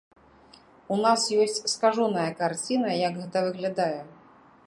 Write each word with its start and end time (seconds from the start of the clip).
У 0.95 0.95
нас 1.05 1.21
ёсць 1.43 1.59
скажоная 1.75 2.25
карціна, 2.41 2.89
як 3.07 3.13
гэта 3.21 3.37
выглядае. 3.49 4.01